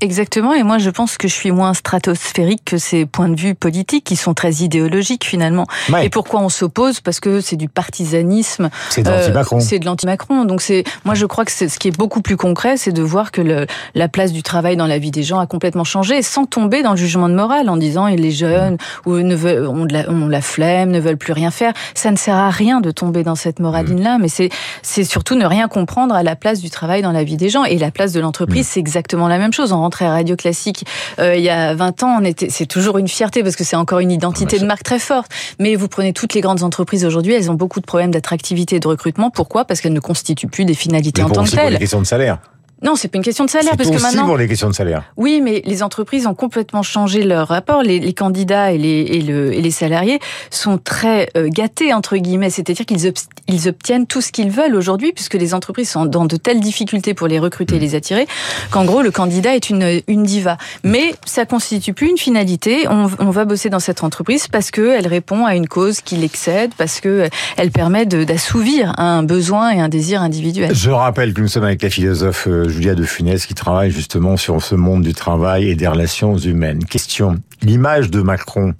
Exactement, 0.00 0.54
et 0.54 0.62
moi 0.62 0.78
je 0.78 0.90
pense 0.90 1.16
que 1.16 1.28
je 1.28 1.34
suis 1.34 1.50
moins 1.50 1.74
stratosphérique 1.74 2.64
que 2.64 2.78
ces 2.78 3.06
points 3.06 3.28
de 3.28 3.38
vue 3.38 3.54
politiques 3.54 4.04
qui 4.04 4.16
sont 4.16 4.34
très 4.34 4.52
idéologiques 4.54 5.24
finalement. 5.24 5.66
Et 6.02 6.08
pourquoi 6.08 6.40
on 6.40 6.48
s'oppose? 6.48 7.00
Parce 7.00 7.20
que 7.20 7.40
c'est 7.40 7.56
du 7.56 7.68
partisanisme. 7.68 8.70
C'est 8.90 9.02
de 9.02 9.10
l'anti-Macron. 9.10 9.56
Euh, 9.56 9.60
c'est 9.60 9.78
de 9.78 9.86
l'anti-Macron. 9.86 10.44
Donc 10.44 10.60
c'est, 10.60 10.84
moi 11.04 11.14
je 11.14 11.26
crois 11.26 11.44
que 11.44 11.52
ce 11.52 11.78
qui 11.78 11.88
est 11.88 11.96
beaucoup 11.96 12.20
plus 12.20 12.36
concret, 12.36 12.76
c'est 12.76 12.92
de 12.92 13.02
voir 13.02 13.32
que 13.32 13.40
le, 13.40 13.66
la 13.94 14.08
place 14.08 14.32
du 14.32 14.42
travail 14.42 14.76
dans 14.76 14.86
la 14.86 14.98
vie 14.98 15.10
des 15.10 15.22
gens 15.22 15.38
a 15.38 15.46
complètement 15.46 15.84
changé, 15.84 16.22
sans 16.22 16.46
tomber 16.46 16.82
dans 16.82 16.92
le 16.92 16.96
jugement 16.96 17.28
de 17.28 17.34
morale 17.34 17.68
en 17.68 17.76
disant 17.76 18.06
les 18.06 18.30
jeunes 18.30 18.76
ou 19.06 19.14
ne 19.14 19.34
veulent, 19.34 19.66
ont, 19.66 19.86
la, 19.90 20.08
ont 20.10 20.28
la 20.28 20.40
flemme, 20.40 20.90
ne 20.90 21.00
veulent 21.00 21.16
plus 21.16 21.32
rien 21.32 21.50
faire. 21.50 21.72
Ça 21.94 22.10
ne 22.10 22.16
sert 22.16 22.36
à 22.36 22.50
rien 22.50 22.80
de 22.80 22.90
tomber 22.90 23.22
dans 23.22 23.34
cette 23.34 23.60
moraline-là, 23.60 24.18
mais 24.18 24.28
c'est 24.28 24.50
c'est 24.82 25.04
surtout 25.04 25.34
ne 25.34 25.46
rien 25.46 25.68
comprendre 25.68 26.14
à 26.14 26.22
la 26.22 26.36
place 26.36 26.60
du 26.60 26.70
travail 26.70 27.02
dans 27.02 27.12
la 27.12 27.24
vie 27.24 27.36
des 27.36 27.48
gens 27.48 27.64
et 27.64 27.78
la 27.78 27.90
place 27.90 28.12
de 28.12 28.20
l'entreprise, 28.20 28.68
c'est 28.68 28.80
exactement 28.80 29.28
la 29.28 29.38
même 29.44 29.52
chose. 29.52 29.72
On 29.72 29.78
rentrait 29.78 30.06
à 30.06 30.10
Radio 30.10 30.36
Classique 30.36 30.84
euh, 31.18 31.36
il 31.36 31.42
y 31.42 31.50
a 31.50 31.74
20 31.74 32.02
ans, 32.02 32.18
on 32.20 32.24
était, 32.24 32.48
c'est 32.50 32.66
toujours 32.66 32.98
une 32.98 33.08
fierté 33.08 33.42
parce 33.42 33.56
que 33.56 33.64
c'est 33.64 33.76
encore 33.76 34.00
une 34.00 34.10
identité 34.10 34.56
ah, 34.58 34.62
de 34.62 34.66
marque 34.66 34.82
très 34.82 34.98
forte. 34.98 35.30
Mais 35.58 35.76
vous 35.76 35.88
prenez 35.88 36.12
toutes 36.12 36.34
les 36.34 36.40
grandes 36.40 36.62
entreprises 36.62 37.04
aujourd'hui, 37.04 37.34
elles 37.34 37.50
ont 37.50 37.54
beaucoup 37.54 37.80
de 37.80 37.86
problèmes 37.86 38.10
d'attractivité 38.10 38.76
et 38.76 38.80
de 38.80 38.88
recrutement. 38.88 39.30
Pourquoi? 39.30 39.64
Parce 39.64 39.80
qu'elles 39.80 39.92
ne 39.92 40.00
constituent 40.00 40.48
plus 40.48 40.64
des 40.64 40.74
finalités 40.74 41.22
en 41.22 41.30
tant 41.30 41.44
que 41.44 41.50
telles. 41.50 41.72
C'est 41.74 41.78
question 41.78 42.00
de 42.00 42.06
salaire? 42.06 42.38
Non, 42.84 42.96
c'est 42.96 43.08
pas 43.08 43.16
une 43.16 43.24
question 43.24 43.44
de 43.44 43.50
salaire 43.50 43.76
parce 43.76 43.90
que 43.90 44.00
maintenant. 44.00 44.26
pour 44.26 44.36
les 44.36 44.46
questions 44.46 44.68
de 44.68 44.74
salaire. 44.74 45.04
Oui, 45.16 45.40
mais 45.42 45.62
les 45.64 45.82
entreprises 45.82 46.26
ont 46.26 46.34
complètement 46.34 46.82
changé 46.82 47.22
leur 47.22 47.48
rapport. 47.48 47.82
Les, 47.82 47.98
les 47.98 48.12
candidats 48.12 48.72
et 48.72 48.78
les, 48.78 49.00
et, 49.00 49.22
le, 49.22 49.52
et 49.54 49.62
les 49.62 49.70
salariés 49.70 50.20
sont 50.50 50.78
très 50.78 51.28
euh, 51.36 51.48
gâtés 51.48 51.94
entre 51.94 52.16
guillemets, 52.16 52.50
c'est-à-dire 52.50 52.84
qu'ils 52.84 53.12
ils 53.48 53.68
obtiennent 53.68 54.06
tout 54.06 54.20
ce 54.20 54.32
qu'ils 54.32 54.50
veulent 54.50 54.74
aujourd'hui, 54.74 55.12
puisque 55.12 55.34
les 55.34 55.54
entreprises 55.54 55.90
sont 55.90 56.06
dans 56.06 56.26
de 56.26 56.36
telles 56.36 56.60
difficultés 56.60 57.14
pour 57.14 57.26
les 57.26 57.38
recruter 57.38 57.76
et 57.76 57.78
les 57.78 57.94
attirer, 57.94 58.26
qu'en 58.70 58.84
gros 58.84 59.02
le 59.02 59.10
candidat 59.10 59.54
est 59.54 59.70
une 59.70 60.02
une 60.06 60.22
diva. 60.22 60.56
Mais 60.82 61.14
ça 61.24 61.46
constitue 61.46 61.94
plus 61.94 62.10
une 62.10 62.18
finalité. 62.18 62.86
On, 62.88 63.08
on 63.18 63.30
va 63.30 63.44
bosser 63.44 63.70
dans 63.70 63.80
cette 63.80 64.04
entreprise 64.04 64.48
parce 64.48 64.70
que 64.70 64.96
elle 64.96 65.06
répond 65.06 65.46
à 65.46 65.56
une 65.56 65.68
cause 65.68 66.00
qui 66.00 66.16
l'excède, 66.16 66.72
parce 66.76 67.00
que 67.00 67.28
elle 67.56 67.70
permet 67.70 68.06
d'assouvir 68.06 68.98
un 68.98 69.22
besoin 69.22 69.70
et 69.70 69.80
un 69.80 69.88
désir 69.88 70.22
individuel. 70.22 70.74
Je 70.74 70.90
rappelle 70.90 71.32
que 71.32 71.40
nous 71.40 71.48
sommes 71.48 71.64
avec 71.64 71.82
la 71.82 71.90
philosophe 71.90 72.46
euh, 72.48 72.68
Julia 72.74 72.96
de 72.96 73.04
Funès 73.04 73.46
qui 73.46 73.54
travaille 73.54 73.92
justement 73.92 74.36
sur 74.36 74.60
ce 74.60 74.74
monde 74.74 75.04
du 75.04 75.14
travail 75.14 75.68
et 75.68 75.76
des 75.76 75.86
relations 75.86 76.36
humaines. 76.36 76.84
Question. 76.84 77.38
L'image 77.62 78.10
de 78.10 78.20
Macron, 78.20 78.74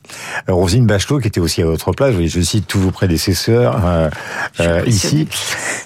euh, 0.49 0.53
Rosine 0.53 0.87
Bachelot, 0.87 1.21
qui 1.21 1.29
était 1.29 1.41
aussi 1.41 1.63
à 1.63 1.67
votre 1.67 1.93
place, 1.93 2.15
je 2.15 2.41
cite 2.41 2.67
tous 2.67 2.79
vos 2.79 2.91
prédécesseurs 2.91 3.81
euh, 3.85 4.11
euh 4.61 4.83
ici, 4.87 5.29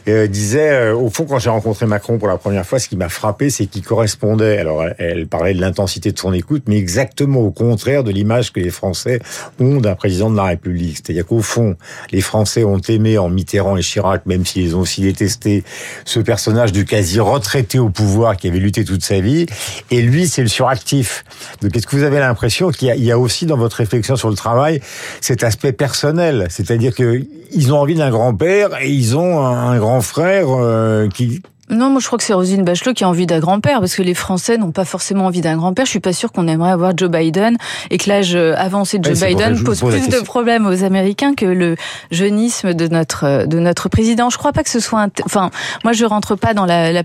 euh, 0.08 0.26
disait, 0.26 0.90
au 0.90 1.08
fond, 1.10 1.24
quand 1.24 1.38
j'ai 1.38 1.50
rencontré 1.50 1.86
Macron 1.86 2.18
pour 2.18 2.28
la 2.28 2.38
première 2.38 2.66
fois, 2.66 2.78
ce 2.78 2.88
qui 2.88 2.96
m'a 2.96 3.08
frappé, 3.08 3.50
c'est 3.50 3.66
qu'il 3.66 3.82
correspondait, 3.82 4.58
alors 4.58 4.84
elle 4.98 5.26
parlait 5.26 5.54
de 5.54 5.60
l'intensité 5.60 6.12
de 6.12 6.18
son 6.18 6.32
écoute, 6.32 6.64
mais 6.66 6.78
exactement 6.78 7.40
au 7.40 7.50
contraire 7.50 8.04
de 8.04 8.10
l'image 8.10 8.52
que 8.52 8.60
les 8.60 8.70
Français 8.70 9.20
ont 9.60 9.80
d'un 9.80 9.94
président 9.94 10.30
de 10.30 10.36
la 10.36 10.44
République. 10.44 10.96
C'est-à-dire 10.96 11.26
qu'au 11.26 11.42
fond, 11.42 11.76
les 12.10 12.20
Français 12.20 12.64
ont 12.64 12.78
aimé 12.78 13.18
en 13.18 13.28
Mitterrand 13.28 13.76
et 13.76 13.82
Chirac, 13.82 14.26
même 14.26 14.44
s'ils 14.44 14.74
ont 14.76 14.80
aussi 14.80 15.02
détesté 15.02 15.64
ce 16.04 16.20
personnage 16.20 16.72
du 16.72 16.84
quasi 16.84 17.20
retraité 17.20 17.78
au 17.78 17.90
pouvoir 17.90 18.36
qui 18.36 18.48
avait 18.48 18.58
lutté 18.58 18.84
toute 18.84 19.04
sa 19.04 19.20
vie. 19.20 19.46
Et 19.90 20.02
lui, 20.02 20.26
c'est 20.26 20.42
le 20.42 20.48
suractif. 20.48 21.24
Donc, 21.60 21.76
est-ce 21.76 21.86
que 21.86 21.96
vous 21.96 22.02
avez 22.02 22.18
l'impression 22.18 22.70
qu'il 22.70 22.87
y, 22.96 23.12
a 23.12 23.18
aussi 23.18 23.46
dans 23.46 23.56
votre 23.56 23.76
réflexion 23.76 24.16
sur 24.16 24.28
le 24.28 24.36
travail 24.36 24.80
cet 25.20 25.42
aspect 25.42 25.72
personnel. 25.72 26.46
C'est-à-dire 26.50 26.94
qu'ils 26.94 27.72
ont 27.72 27.78
envie 27.78 27.94
d'un 27.94 28.10
grand-père 28.10 28.80
et 28.80 28.90
ils 28.90 29.16
ont 29.16 29.44
un 29.44 29.78
grand 29.78 30.00
frère 30.00 30.46
euh, 30.50 31.08
qui 31.08 31.42
non, 31.70 31.90
moi 31.90 32.00
je 32.00 32.06
crois 32.06 32.18
que 32.18 32.24
c'est 32.24 32.32
Rosine 32.32 32.64
Bachelot 32.64 32.94
qui 32.94 33.04
a 33.04 33.08
envie 33.08 33.26
d'un 33.26 33.40
grand-père, 33.40 33.80
parce 33.80 33.94
que 33.94 34.02
les 34.02 34.14
Français 34.14 34.56
n'ont 34.56 34.72
pas 34.72 34.84
forcément 34.84 35.26
envie 35.26 35.40
d'un 35.40 35.56
grand-père. 35.56 35.84
Je 35.84 35.90
suis 35.90 36.00
pas 36.00 36.12
sûre 36.12 36.32
qu'on 36.32 36.48
aimerait 36.48 36.70
avoir 36.70 36.96
Joe 36.96 37.10
Biden 37.10 37.56
et 37.90 37.98
que 37.98 38.08
l'âge 38.08 38.34
avancé 38.34 38.98
de 38.98 39.08
Joe 39.08 39.20
Biden 39.20 39.62
pose 39.62 39.80
plus 39.80 40.08
de 40.08 40.20
problèmes 40.20 40.66
aux 40.66 40.84
Américains 40.84 41.34
que 41.34 41.46
le 41.46 41.76
jeunisme 42.10 42.74
de 42.74 42.88
notre 42.88 43.46
de 43.46 43.58
notre 43.58 43.88
président. 43.88 44.30
Je 44.30 44.38
crois 44.38 44.52
pas 44.52 44.62
que 44.62 44.70
ce 44.70 44.80
soit. 44.80 45.00
Un 45.00 45.10
enfin, 45.24 45.50
moi 45.84 45.92
je 45.92 46.04
rentre 46.04 46.36
pas 46.36 46.54
dans 46.54 46.66
la, 46.66 46.92
la, 46.92 47.02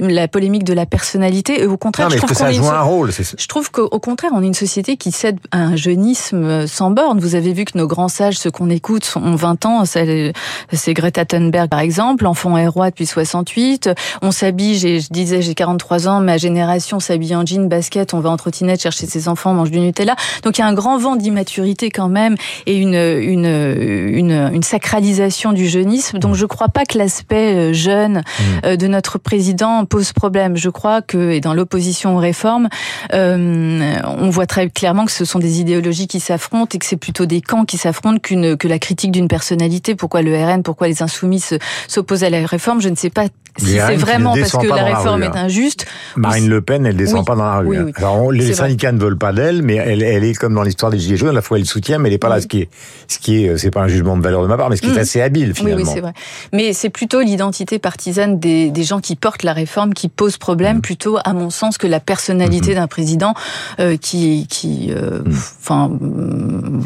la 0.00 0.28
polémique 0.28 0.64
de 0.64 0.72
la 0.72 0.86
personnalité. 0.86 1.62
Et 1.62 1.66
au 1.66 1.76
contraire, 1.76 2.10
je 2.10 2.16
trouve 2.16 2.30
que 2.30 2.36
ça 2.36 2.52
joue 2.52 2.66
un 2.66 2.82
rôle. 2.82 3.10
Je 3.12 3.46
trouve 3.46 3.70
qu'au 3.70 3.88
contraire, 4.00 4.30
on 4.34 4.42
est 4.42 4.46
une 4.46 4.54
société 4.54 4.96
qui 4.96 5.12
cède 5.12 5.38
à 5.50 5.58
un 5.58 5.76
jeunisme 5.76 6.66
sans 6.66 6.90
borne. 6.90 7.18
Vous 7.18 7.34
avez 7.34 7.52
vu 7.52 7.64
que 7.64 7.76
nos 7.76 7.86
grands 7.86 8.08
sages, 8.08 8.38
ceux 8.38 8.50
qu'on 8.50 8.70
écoute, 8.70 9.12
ont 9.16 9.34
20 9.34 9.66
ans. 9.66 9.84
C'est 9.84 10.94
Greta 10.94 11.24
Thunberg 11.24 11.68
par 11.68 11.80
exemple, 11.80 12.26
enfant 12.26 12.56
et 12.56 12.66
roi 12.66 12.90
depuis 12.90 13.06
68 13.06 13.90
on 14.22 14.30
s'habille, 14.30 14.78
je 14.78 15.08
disais 15.10 15.42
j'ai 15.42 15.54
43 15.54 16.08
ans, 16.08 16.20
ma 16.20 16.36
génération 16.36 17.00
s'habille 17.00 17.34
en 17.36 17.44
jean, 17.44 17.68
basket, 17.68 18.14
on 18.14 18.20
va 18.20 18.30
en 18.30 18.36
trottinette 18.36 18.82
chercher 18.82 19.06
ses 19.06 19.28
enfants, 19.28 19.50
on 19.50 19.54
mange 19.54 19.70
du 19.70 19.80
Nutella. 19.80 20.16
Donc 20.42 20.58
il 20.58 20.60
y 20.60 20.64
a 20.64 20.66
un 20.66 20.74
grand 20.74 20.98
vent 20.98 21.16
d'immaturité 21.16 21.90
quand 21.90 22.08
même 22.08 22.36
et 22.66 22.76
une, 22.76 22.94
une, 22.94 23.46
une, 23.46 24.50
une, 24.52 24.62
sacralisation 24.62 25.52
du 25.52 25.68
jeunisme. 25.68 26.18
Donc 26.18 26.34
je 26.34 26.46
crois 26.46 26.68
pas 26.68 26.84
que 26.84 26.98
l'aspect 26.98 27.54
euh, 27.54 27.72
jeune 27.72 28.18
mmh. 28.18 28.42
euh, 28.64 28.76
de 28.76 28.86
notre 28.86 29.18
président 29.18 29.84
pose 29.84 30.12
problème. 30.12 30.56
Je 30.56 30.70
crois 30.70 31.02
que, 31.02 31.30
et 31.30 31.40
dans 31.40 31.54
l'opposition 31.54 32.16
aux 32.16 32.20
réformes, 32.20 32.68
euh, 33.12 34.00
on 34.04 34.30
voit 34.30 34.46
très 34.46 34.68
clairement 34.68 35.04
que 35.04 35.12
ce 35.12 35.24
sont 35.24 35.38
des 35.38 35.60
idéologies 35.60 36.06
qui 36.06 36.20
s'affrontent 36.20 36.70
et 36.74 36.78
que 36.78 36.86
c'est 36.86 36.96
plutôt 36.96 37.26
des 37.26 37.40
camps 37.40 37.64
qui 37.64 37.78
s'affrontent 37.78 38.18
qu'une 38.18 38.56
que 38.56 38.68
la 38.68 38.78
critique 38.78 39.12
d'une 39.12 39.28
personnalité. 39.28 39.94
Pourquoi 39.94 40.22
le 40.22 40.34
RN, 40.34 40.62
pourquoi 40.62 40.88
les 40.88 41.02
insoumis 41.02 41.42
s'opposent 41.88 42.24
à 42.24 42.30
la 42.30 42.46
réforme 42.46 42.80
Je 42.80 42.88
ne 42.88 42.96
sais 42.96 43.10
pas 43.10 43.26
si 43.56 43.66
c'est 43.66 43.96
vraiment 43.96 44.34
parce 44.34 44.52
que 44.52 44.66
la 44.66 44.84
réforme 44.84 45.22
est 45.22 45.26
hein. 45.26 45.44
injuste. 45.44 45.86
Marine 46.16 46.48
Le 46.48 46.60
Pen, 46.60 46.86
elle 46.86 46.96
descend 46.96 47.24
pas 47.24 47.36
dans 47.36 47.44
la 47.44 47.58
rue. 47.58 47.76
Hein. 47.76 47.86
Alors, 47.96 48.32
les 48.32 48.54
syndicats 48.54 48.92
ne 48.92 48.98
veulent 48.98 49.18
pas 49.18 49.32
d'elle, 49.32 49.62
mais 49.62 49.76
elle, 49.76 50.02
elle, 50.02 50.24
est 50.24 50.34
comme 50.34 50.54
dans 50.54 50.62
l'histoire 50.62 50.90
des 50.90 50.98
Gilets 50.98 51.16
jaunes, 51.16 51.28
à 51.30 51.32
la 51.32 51.42
fois 51.42 51.58
elle 51.58 51.66
soutient, 51.66 51.98
mais 51.98 52.08
elle 52.08 52.14
n'est 52.14 52.18
pas 52.18 52.28
là. 52.28 52.40
Ce 52.40 52.46
qui 52.46 52.62
est, 52.62 52.68
ce 53.08 53.18
qui 53.18 53.44
est, 53.44 53.48
euh, 53.48 53.56
c'est 53.56 53.70
pas 53.70 53.82
un 53.82 53.88
jugement 53.88 54.16
de 54.16 54.22
valeur 54.22 54.42
de 54.42 54.48
ma 54.48 54.56
part, 54.56 54.70
mais 54.70 54.76
ce 54.76 54.82
qui 54.82 54.88
est 54.88 54.94
mm. 54.94 54.98
assez 54.98 55.20
habile 55.20 55.54
finalement. 55.54 55.76
Oui, 55.76 55.82
oui 55.84 55.90
c'est 55.94 56.00
vrai. 56.00 56.12
Mais 56.52 56.72
c'est 56.72 56.90
plutôt 56.90 57.20
l'identité 57.20 57.78
partisane 57.78 58.38
des, 58.38 58.70
des, 58.70 58.84
gens 58.84 59.00
qui 59.00 59.16
portent 59.16 59.44
la 59.44 59.52
réforme 59.52 59.94
qui 59.94 60.08
pose 60.08 60.36
problème, 60.36 60.78
mm. 60.78 60.82
plutôt 60.82 61.18
à 61.24 61.32
mon 61.32 61.50
sens 61.50 61.78
que 61.78 61.86
la 61.86 62.00
personnalité 62.00 62.72
mm-hmm. 62.72 62.76
d'un 62.76 62.86
président 62.86 63.34
euh, 63.78 63.96
qui, 63.96 64.46
qui, 64.48 64.90
euh, 64.90 65.20
enfin, 65.62 65.90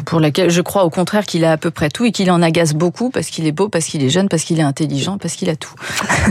pour 0.05 0.19
laquelle 0.19 0.49
je 0.51 0.61
crois 0.61 0.83
au 0.83 0.89
contraire 0.89 1.25
qu'il 1.25 1.45
a 1.45 1.53
à 1.53 1.57
peu 1.57 1.71
près 1.71 1.89
tout 1.89 2.05
et 2.05 2.11
qu'il 2.11 2.29
en 2.31 2.41
agace 2.41 2.73
beaucoup 2.73 3.09
parce 3.09 3.27
qu'il 3.27 3.47
est 3.47 3.51
beau, 3.51 3.69
parce 3.69 3.85
qu'il 3.85 4.03
est 4.03 4.09
jeune, 4.09 4.29
parce 4.29 4.43
qu'il 4.43 4.59
est 4.59 4.63
intelligent, 4.63 5.17
parce 5.17 5.33
qu'il 5.33 5.49
a 5.49 5.55
tout. 5.55 5.73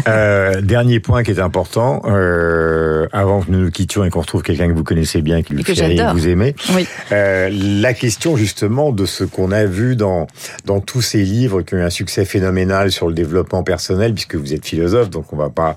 Euh, 0.07 0.27
dernier 0.62 1.00
point 1.00 1.23
qui 1.23 1.30
est 1.30 1.40
important, 1.40 2.02
euh, 2.06 3.06
avant 3.12 3.42
que 3.42 3.50
nous 3.50 3.61
nous 3.61 3.70
quittions 3.70 4.04
et 4.04 4.11
qu'on 4.11 4.20
retrouve 4.20 4.42
quelqu'un 4.42 4.68
que 4.68 4.73
vous 4.73 4.85
connaissez 4.85 5.23
bien, 5.23 5.42
qui, 5.42 5.54
que, 5.54 5.62
que 5.62 6.12
vous 6.12 6.28
aimez. 6.28 6.54
Oui. 6.75 6.87
Euh, 7.12 7.49
la 7.52 7.94
question 7.94 8.37
justement 8.37 8.92
de 8.92 9.06
ce 9.06 9.25
qu'on 9.25 9.52
a 9.52 9.64
vu 9.64 9.97
dans 9.97 10.26
dans 10.64 10.80
tous 10.80 11.02
ces 11.02 11.23
livres 11.23 11.62
qui 11.62 11.75
ont 11.75 11.78
eu 11.78 11.82
un 11.82 11.90
succès 11.90 12.25
phénoménal 12.25 12.90
sur 12.90 13.08
le 13.08 13.14
développement 13.14 13.62
personnel, 13.62 14.14
puisque 14.14 14.35
vous 14.35 14.54
êtes 14.54 14.64
philosophe, 14.64 15.11
donc 15.11 15.32
on 15.32 15.37
va 15.37 15.50
pas 15.50 15.76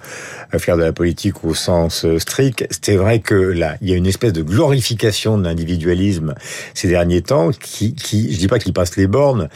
faire 0.58 0.78
de 0.78 0.84
la 0.84 0.94
politique 0.94 1.44
au 1.44 1.54
sens 1.54 2.06
euh, 2.06 2.20
strict. 2.20 2.68
C'est 2.84 2.96
vrai 2.96 3.20
que 3.20 3.36
là, 3.36 3.76
il 3.82 3.90
y 3.90 3.94
a 3.94 3.96
une 3.96 4.08
espèce 4.08 4.34
de 4.34 4.42
glorification 4.42 5.38
de 5.38 5.44
l'individualisme 5.44 6.36
ces 6.74 6.88
derniers 6.88 7.22
temps, 7.22 7.52
qui, 7.52 7.94
qui, 7.94 8.34
je 8.34 8.38
dis 8.38 8.48
pas 8.48 8.60
qu'il 8.60 8.74
passe 8.74 8.98
les 8.98 9.08
bornes, 9.08 9.50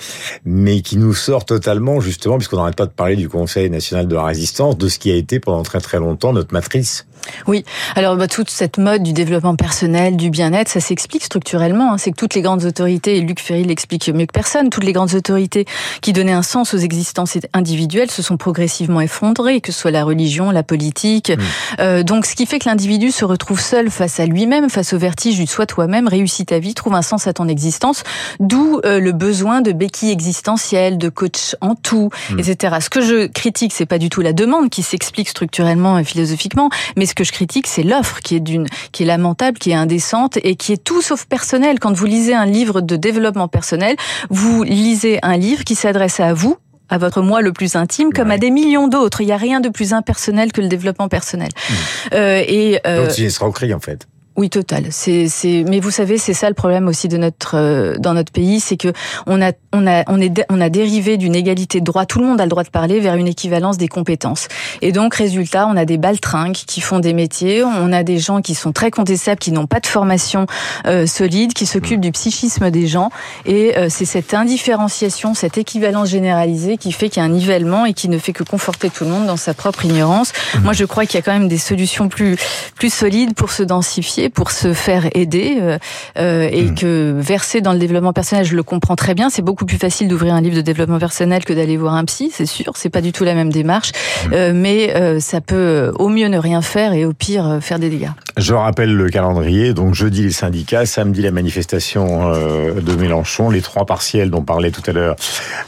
mais 0.45 0.81
qui 0.81 0.97
nous 0.97 1.13
sort 1.13 1.45
totalement 1.45 1.99
justement, 1.99 2.37
puisqu'on 2.37 2.57
n'arrête 2.57 2.75
pas 2.75 2.85
de 2.85 2.91
parler 2.91 3.15
du 3.15 3.29
Conseil 3.29 3.69
national 3.69 4.07
de 4.07 4.15
la 4.15 4.23
résistance, 4.23 4.77
de 4.77 4.84
ce 4.89 4.99
qui 4.99 5.11
a 5.11 5.15
été 5.15 5.39
pendant 5.39 5.63
très 5.63 5.81
très 5.81 5.99
longtemps 5.99 6.33
notre 6.33 6.53
matrice. 6.53 7.05
Oui, 7.47 7.63
alors 7.95 8.15
bah, 8.15 8.27
toute 8.27 8.49
cette 8.49 8.77
mode 8.77 9.03
du 9.03 9.13
développement 9.13 9.55
personnel, 9.55 10.15
du 10.15 10.29
bien-être, 10.29 10.69
ça 10.69 10.79
s'explique 10.79 11.23
structurellement. 11.23 11.93
Hein. 11.93 11.97
C'est 11.97 12.11
que 12.11 12.17
toutes 12.17 12.35
les 12.35 12.41
grandes 12.41 12.65
autorités, 12.65 13.17
et 13.17 13.21
Luc 13.21 13.39
Ferry 13.39 13.63
l'explique 13.63 14.09
mieux 14.09 14.25
que 14.25 14.33
personne, 14.33 14.69
toutes 14.69 14.83
les 14.83 14.93
grandes 14.93 15.13
autorités 15.13 15.65
qui 16.01 16.13
donnaient 16.13 16.33
un 16.33 16.43
sens 16.43 16.73
aux 16.73 16.77
existences 16.77 17.37
individuelles 17.53 18.11
se 18.11 18.21
sont 18.21 18.37
progressivement 18.37 19.01
effondrées, 19.01 19.61
que 19.61 19.71
ce 19.71 19.79
soit 19.79 19.91
la 19.91 20.03
religion, 20.03 20.51
la 20.51 20.63
politique. 20.63 21.31
Mmh. 21.31 21.41
Euh, 21.79 22.03
donc 22.03 22.25
ce 22.25 22.35
qui 22.35 22.45
fait 22.45 22.59
que 22.59 22.69
l'individu 22.69 23.11
se 23.11 23.25
retrouve 23.25 23.59
seul 23.59 23.89
face 23.89 24.19
à 24.19 24.25
lui-même, 24.25 24.69
face 24.69 24.93
au 24.93 24.97
vertige 24.97 25.37
du 25.37 25.47
soi 25.47 25.65
toi-même, 25.65 26.07
réussis 26.07 26.45
ta 26.45 26.59
vie, 26.59 26.73
trouve 26.73 26.93
un 26.93 27.01
sens 27.01 27.27
à 27.27 27.33
ton 27.33 27.47
existence, 27.47 28.03
d'où 28.39 28.79
euh, 28.85 28.99
le 28.99 29.11
besoin 29.11 29.61
de 29.61 29.71
béquilles 29.71 30.11
existentielles, 30.11 30.97
de 30.97 31.09
coach 31.09 31.55
en 31.61 31.75
tout, 31.75 32.09
mmh. 32.31 32.39
etc. 32.39 32.75
Ce 32.81 32.89
que 32.89 33.01
je 33.01 33.27
critique, 33.27 33.73
c'est 33.73 33.85
pas 33.85 33.97
du 33.97 34.09
tout 34.09 34.21
la 34.21 34.33
demande 34.33 34.69
qui 34.69 34.83
s'explique 34.83 35.29
structurellement 35.29 35.97
et 35.97 36.03
philosophiquement, 36.03 36.69
mais 36.95 37.04
ce 37.05 37.15
que 37.15 37.23
je 37.23 37.31
critique, 37.31 37.67
c'est 37.67 37.83
l'offre 37.83 38.19
qui 38.19 38.35
est 38.35 38.39
d'une, 38.39 38.67
qui 38.91 39.03
est 39.03 39.05
lamentable, 39.05 39.57
qui 39.57 39.71
est 39.71 39.75
indécente 39.75 40.37
et 40.43 40.55
qui 40.55 40.73
est 40.73 40.83
tout 40.83 41.01
sauf 41.01 41.25
personnelle. 41.25 41.79
Quand 41.79 41.93
vous 41.93 42.05
lisez 42.05 42.33
un 42.33 42.45
livre 42.45 42.81
de 42.81 42.95
développement 42.95 43.47
personnel, 43.47 43.95
vous 44.29 44.63
lisez 44.63 45.19
un 45.23 45.37
livre 45.37 45.63
qui 45.63 45.75
s'adresse 45.75 46.19
à 46.19 46.33
vous, 46.33 46.57
à 46.89 46.97
votre 46.97 47.21
moi 47.21 47.41
le 47.41 47.51
plus 47.51 47.75
intime, 47.75 48.13
comme 48.13 48.31
à 48.31 48.37
des 48.37 48.51
millions 48.51 48.87
d'autres. 48.87 49.21
Il 49.21 49.27
n'y 49.27 49.31
a 49.31 49.37
rien 49.37 49.59
de 49.59 49.69
plus 49.69 49.93
impersonnel 49.93 50.51
que 50.51 50.61
le 50.61 50.67
développement 50.67 51.07
personnel. 51.07 51.49
Mmh. 51.49 51.73
Euh, 52.13 52.43
et 52.47 52.79
euh, 52.85 53.03
donc 53.03 53.11
c'est 53.11 53.23
escroquerie 53.23 53.73
en 53.73 53.79
fait. 53.79 54.07
Oui, 54.37 54.49
total. 54.49 54.87
C'est, 54.89 55.29
c'est, 55.29 55.63
mais 55.65 55.79
vous 55.79 55.91
savez, 55.91 56.17
c'est 56.17 56.33
ça 56.33 56.49
le 56.49 56.55
problème 56.55 56.89
aussi 56.89 57.07
de 57.07 57.15
notre, 57.15 57.55
euh, 57.55 57.95
dans 57.97 58.13
notre 58.13 58.33
pays, 58.33 58.59
c'est 58.59 58.75
que 58.75 58.91
on 59.27 59.41
a, 59.41 59.53
on 59.71 59.87
a, 59.87 60.03
on 60.07 60.19
est, 60.19 60.45
on 60.49 60.59
a 60.59 60.69
dérivé 60.69 61.15
d'une 61.15 61.35
égalité 61.35 61.79
de 61.79 61.85
droit. 61.85 62.05
Tout 62.05 62.19
le 62.19 62.25
monde 62.25 62.41
a 62.41 62.43
le 62.43 62.49
droit 62.49 62.63
de 62.65 62.69
parler 62.69 62.99
vers 62.99 63.15
une 63.15 63.27
équivalence 63.27 63.77
des 63.77 63.87
compétences. 63.87 64.49
Et 64.81 64.91
donc, 64.91 65.15
résultat, 65.15 65.67
on 65.67 65.77
a 65.77 65.85
des 65.85 65.97
baltringues 65.97 66.51
qui 66.51 66.81
font 66.81 66.99
des 66.99 67.13
métiers. 67.13 67.63
On 67.63 67.93
a 67.93 68.03
des 68.03 68.19
gens 68.19 68.41
qui 68.41 68.55
sont 68.55 68.73
très 68.73 68.91
contestables, 68.91 69.39
qui 69.39 69.53
n'ont 69.53 69.67
pas 69.67 69.79
de 69.79 69.87
formation 69.87 70.47
euh, 70.85 71.07
solide, 71.07 71.53
qui 71.53 71.65
s'occupent 71.65 72.01
du 72.01 72.11
psychisme 72.11 72.69
des 72.71 72.87
gens. 72.87 73.11
Et 73.45 73.77
euh, 73.77 73.87
c'est 73.89 74.03
cette 74.03 74.33
indifférenciation, 74.33 75.33
cette 75.33 75.57
équivalence 75.57 76.09
généralisée 76.09 76.75
qui 76.75 76.91
fait 76.91 77.07
qu'il 77.07 77.21
y 77.21 77.23
a 77.23 77.25
un 77.25 77.31
nivellement 77.31 77.85
et 77.85 77.93
qui 77.93 78.09
ne 78.09 78.17
fait 78.17 78.33
que 78.33 78.43
conforter 78.43 78.89
tout 78.89 79.05
le 79.05 79.11
monde 79.11 79.27
dans 79.27 79.37
sa 79.37 79.53
propre 79.53 79.85
ignorance. 79.85 80.33
Mmh. 80.33 80.59
Moi, 80.63 80.73
je 80.73 80.83
crois 80.83 81.05
qu'il 81.05 81.15
y 81.17 81.19
a 81.19 81.21
quand 81.21 81.31
même 81.33 81.47
des 81.47 81.57
solutions 81.57 82.09
plus, 82.09 82.35
plus 82.75 82.93
solides 82.93 83.33
pour 83.33 83.51
se 83.51 83.63
densifier 83.63 84.24
pour 84.29 84.51
se 84.51 84.73
faire 84.73 85.07
aider 85.13 85.57
euh, 85.59 85.77
euh, 86.17 86.49
et 86.51 86.63
hmm. 86.63 86.75
que 86.75 87.15
verser 87.17 87.61
dans 87.61 87.73
le 87.73 87.79
développement 87.79 88.13
personnel, 88.13 88.45
je 88.45 88.55
le 88.55 88.63
comprends 88.63 88.95
très 88.95 89.13
bien. 89.13 89.29
C'est 89.29 89.41
beaucoup 89.41 89.65
plus 89.65 89.77
facile 89.77 90.07
d'ouvrir 90.07 90.33
un 90.33 90.41
livre 90.41 90.55
de 90.55 90.61
développement 90.61 90.99
personnel 90.99 91.43
que 91.43 91.53
d'aller 91.53 91.77
voir 91.77 91.95
un 91.95 92.05
psy, 92.05 92.31
c'est 92.33 92.45
sûr. 92.45 92.73
C'est 92.75 92.89
pas 92.89 93.01
du 93.01 93.11
tout 93.11 93.23
la 93.23 93.35
même 93.35 93.51
démarche, 93.51 93.91
hmm. 93.91 94.33
euh, 94.33 94.51
mais 94.53 95.19
ça 95.19 95.41
peut 95.41 95.91
au 95.99 96.09
mieux 96.09 96.27
ne 96.27 96.37
rien 96.37 96.61
faire 96.61 96.93
et 96.93 97.05
au 97.05 97.13
pire 97.13 97.59
faire 97.61 97.79
des 97.79 97.89
dégâts. 97.89 98.11
Je 98.37 98.53
rappelle 98.53 98.93
le 98.93 99.09
calendrier. 99.09 99.73
Donc 99.73 99.93
jeudi 99.93 100.23
les 100.23 100.31
syndicats, 100.31 100.85
samedi 100.85 101.21
la 101.21 101.31
manifestation 101.31 102.31
de 102.31 102.95
Mélenchon, 102.95 103.49
les 103.49 103.61
trois 103.61 103.85
partiels 103.85 104.29
dont 104.29 104.41
parlait 104.41 104.71
tout 104.71 104.83
à 104.87 104.91
l'heure 104.91 105.15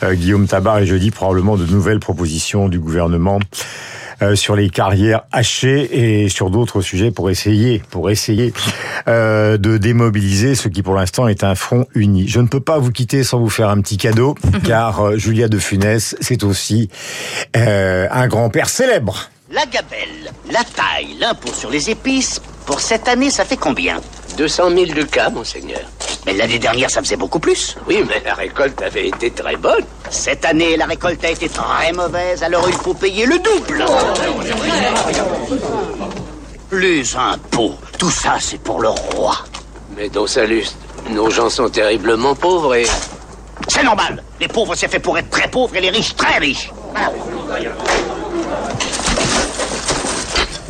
Guillaume 0.04 0.48
Tabar 0.48 0.80
et 0.80 0.86
jeudi 0.86 1.12
probablement 1.12 1.58
de 1.58 1.66
nouvelles 1.66 2.00
propositions 2.00 2.70
du 2.70 2.80
gouvernement. 2.80 3.40
Euh, 4.24 4.36
sur 4.36 4.56
les 4.56 4.72
carrières 4.72 5.26
hachées 5.32 6.24
et 6.24 6.28
sur 6.28 6.50
d'autres 6.50 6.82
sujets 6.82 7.12
pour 7.12 7.30
essayer, 7.30 7.84
pour 7.92 8.10
essayer 8.10 8.52
euh, 9.08 9.58
de 9.58 9.78
démobiliser 9.78 10.56
ce 10.56 10.70
qui 10.70 10.82
pour 10.82 10.96
l'instant 10.96 11.28
est 11.28 11.44
un 11.44 11.54
front 11.54 11.86
uni. 11.94 12.28
Je 12.28 12.40
ne 12.40 12.48
peux 12.48 12.60
pas 12.60 12.80
vous 12.80 12.92
quitter 12.92 13.24
sans 13.24 13.38
vous 13.38 13.50
faire 13.50 13.70
un 13.70 13.80
petit 13.80 13.98
cadeau, 13.98 14.34
car 14.66 15.02
euh, 15.02 15.18
Julia 15.18 15.48
de 15.48 15.60
Funès, 15.60 16.16
c'est 16.20 16.44
aussi 16.44 16.90
un 17.54 18.28
grand-père 18.28 18.70
célèbre. 18.70 19.30
La 19.52 19.66
gabelle, 19.68 20.32
la 20.52 20.64
taille, 20.64 21.16
l'impôt 21.20 21.54
sur 21.54 21.70
les 21.70 21.92
épices, 21.92 22.42
pour 22.66 22.80
cette 22.80 23.08
année, 23.08 23.30
ça 23.30 23.46
fait 23.46 23.58
combien? 23.58 24.02
200 24.38 24.70
000 24.70 24.86
lucas, 24.94 25.32
monseigneur. 25.32 25.82
Mais 26.26 26.34
l'année 26.34 26.60
dernière, 26.60 26.92
ça 26.92 27.02
faisait 27.02 27.16
beaucoup 27.16 27.40
plus. 27.40 27.76
Oui, 27.88 28.04
mais 28.08 28.22
la 28.24 28.36
récolte 28.36 28.80
avait 28.84 29.08
été 29.08 29.32
très 29.32 29.56
bonne. 29.56 29.84
Cette 30.12 30.46
année, 30.46 30.78
la 30.78 30.86
récolte 30.86 31.24
a 31.26 31.32
été 31.32 31.50
très 31.50 31.92
mauvaise, 31.92 32.44
alors 32.44 32.70
il 32.70 32.76
faut 32.76 32.94
payer 32.94 33.26
le 33.26 33.40
double. 33.40 33.84
Les 36.72 37.16
impôts, 37.16 37.74
tout 37.98 38.12
ça, 38.12 38.36
c'est 38.40 38.62
pour 38.62 38.80
le 38.80 38.90
roi. 38.90 39.38
Mais 39.98 40.08
dans 40.08 40.28
Salus, 40.28 40.68
nos 41.10 41.32
gens 41.32 41.50
sont 41.50 41.70
terriblement 41.70 42.36
pauvres 42.36 42.76
et... 42.76 42.86
C'est 43.68 43.84
normal. 43.84 44.22
Les 44.40 44.48
pauvres, 44.48 44.76
c'est 44.76 44.88
fait 44.88 45.00
pour 45.00 45.18
être 45.18 45.32
très 45.32 45.50
pauvres 45.50 45.76
et 45.76 45.82
les 45.82 45.90
riches, 45.90 46.16
très 46.16 46.38
riches. 46.38 46.72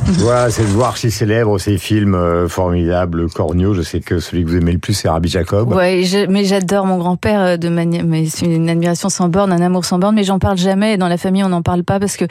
Voilà, 0.19 0.49
c'est 0.49 0.63
de 0.63 0.67
voir 0.67 0.97
si 0.97 1.11
célèbre 1.11 1.59
ces 1.59 1.77
films 1.77 2.15
euh, 2.15 2.47
formidables, 2.47 3.29
Cornio. 3.29 3.73
Je 3.73 3.81
sais 3.81 3.99
que 3.99 4.19
celui 4.19 4.43
que 4.43 4.49
vous 4.49 4.55
aimez 4.55 4.71
le 4.71 4.77
plus, 4.77 4.93
c'est 4.93 5.09
Rabbi 5.09 5.27
Jacob. 5.27 5.73
Ouais, 5.73 6.01
mais 6.29 6.45
j'adore 6.45 6.85
mon 6.85 6.97
grand-père 6.97 7.41
euh, 7.41 7.57
de 7.57 7.67
manière, 7.67 8.05
mais 8.05 8.25
c'est 8.27 8.45
une 8.45 8.69
admiration 8.69 9.09
sans 9.09 9.27
borne, 9.27 9.51
un 9.51 9.61
amour 9.61 9.83
sans 9.83 9.99
borne. 9.99 10.15
Mais 10.15 10.23
j'en 10.23 10.39
parle 10.39 10.57
jamais. 10.57 10.93
Et 10.93 10.97
dans 10.97 11.09
la 11.09 11.17
famille, 11.17 11.43
on 11.43 11.49
n'en 11.49 11.61
parle 11.61 11.83
pas 11.83 11.99
parce 11.99 12.15
que 12.15 12.23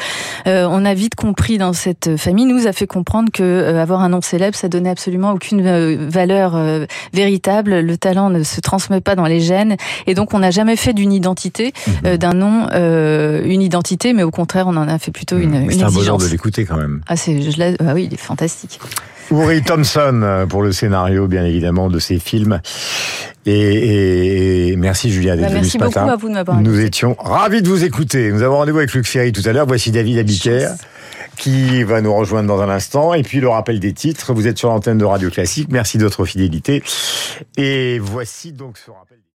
euh, 0.47 0.67
on 0.71 0.87
a 0.87 0.95
vite 0.95 1.17
compris 1.17 1.59
dans 1.59 1.75
cette 1.75 2.17
famille, 2.17 2.47
nous 2.47 2.67
a 2.67 2.73
fait 2.73 2.87
comprendre 2.87 3.31
que 3.31 3.77
avoir 3.77 4.01
un 4.01 4.09
nom 4.09 4.23
célèbre, 4.23 4.57
ça 4.57 4.69
donnait 4.69 4.91
absolument 4.91 5.33
aucune 5.33 5.63
valeur 6.09 6.59
véritable. 7.13 7.81
Le 7.81 7.97
talent 7.99 8.31
ne 8.31 8.43
se 8.43 8.61
transmet 8.61 9.01
pas 9.03 9.17
dans 9.17 9.27
les 9.27 9.41
gènes, 9.41 9.77
et 10.07 10.15
donc 10.15 10.33
on 10.33 10.39
n'a 10.39 10.51
jamais 10.51 10.77
fait 10.77 10.95
d'une 10.95 11.13
identité, 11.13 11.73
mhm. 12.05 12.17
d'un 12.17 12.33
nom, 12.33 12.69
une 12.73 13.63
identité, 13.63 14.13
mais 14.13 14.23
au 14.23 14.31
contraire, 14.31 14.67
on 14.67 14.77
en 14.77 14.89
a 14.89 14.99
fait 14.99 15.11
plutôt 15.11 15.37
une, 15.39 15.55
une 15.55 15.71
C'est 15.71 15.83
un 15.83 15.91
bonheur 15.91 16.19
de 16.19 16.27
l'écouter 16.27 16.65
quand 16.65 16.77
même. 16.77 17.01
Ah, 17.07 17.17
c'est, 17.17 17.43
je 17.43 17.66
ah 17.81 17.95
oui, 17.95 18.05
il 18.05 18.15
est 18.15 18.21
fantastique. 18.21 18.79
Uri 19.31 19.63
Thompson 19.63 20.21
euh, 20.23 20.47
pour 20.47 20.63
le 20.63 20.73
scénario, 20.73 21.27
bien 21.27 21.45
évidemment, 21.45 21.89
de 21.89 21.99
ces 21.99 22.19
films. 22.19 22.61
Et, 23.45 24.75
merci 24.77 25.11
Julia 25.11 25.37
d'être 25.37 25.49
bah, 25.49 25.55
venue 25.55 25.69
ce 25.69 25.79
matin. 25.79 25.85
Merci 25.85 25.99
beaucoup 25.99 26.11
à 26.11 26.17
vous 26.17 26.29
de 26.29 26.35
m'avoir 26.35 26.61
Nous 26.61 26.81
étions 26.81 27.17
ravis 27.19 27.63
de 27.63 27.69
vous 27.69 27.85
écouter. 27.85 28.33
Nous 28.33 28.43
avons 28.43 28.57
rendez-vous 28.57 28.79
avec 28.79 28.93
Luc 28.93 29.07
Ferry 29.07 29.33
tout 29.33 29.43
à 29.45 29.53
l'heure. 29.53 29.67
Voici 29.67 29.91
David 29.91 30.19
Abiker 30.19 30.69
qui 31.37 31.85
va 31.85 32.01
nous 32.01 32.15
rejoindre 32.15 32.49
dans 32.49 32.61
un 32.63 32.69
instant. 32.69 33.15
Et 33.15 33.23
puis 33.23 33.41
le 33.41 33.49
rappel 33.49 33.79
des 33.79 33.93
titres. 33.93 34.33
Vous 34.33 34.49
êtes 34.49 34.59
sur 34.59 34.69
l'antenne 34.69 34.99
de 34.99 35.05
Radio 35.05 35.31
Classique. 35.31 35.69
Merci 35.71 35.99
de 35.99 36.05
votre 36.05 36.25
fidélité. 36.25 36.83
Et 37.57 37.99
voici 38.01 38.53
donc 38.53 38.79
ce 38.79 38.91
rappel. 38.91 39.16